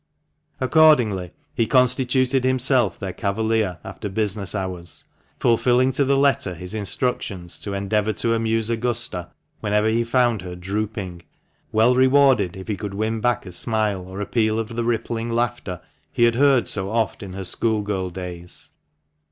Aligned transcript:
Accordingly, 0.59 1.31
he 1.53 1.67
constituted 1.67 2.43
himself 2.43 2.97
their 2.97 3.13
cavalier 3.13 3.77
after 3.83 4.09
business 4.09 4.55
hours, 4.55 5.03
fulfilling 5.39 5.91
to 5.91 6.03
the 6.03 6.17
letter 6.17 6.55
his 6.55 6.73
instructions 6.73 7.59
to 7.59 7.75
endeavour 7.75 8.11
to 8.13 8.33
amuse 8.33 8.71
Augusta 8.71 9.29
whenever 9.59 9.89
he 9.89 10.03
found 10.03 10.41
her 10.41 10.55
drooping, 10.55 11.21
well 11.71 11.93
rewarded 11.93 12.57
if 12.57 12.67
he 12.67 12.75
could 12.75 12.95
win 12.95 13.19
back 13.21 13.45
a 13.45 13.51
smile 13.51 14.01
or 14.01 14.19
a 14.19 14.25
peal 14.25 14.57
of 14.57 14.75
the 14.75 14.83
rippling 14.83 15.29
laughter 15.29 15.79
he 16.11 16.23
had 16.23 16.33
heard 16.33 16.67
so 16.67 16.89
oft 16.89 17.21
in 17.21 17.33
her 17.33 17.43
school 17.43 17.83
girl 17.83 18.09
days. 18.09 18.71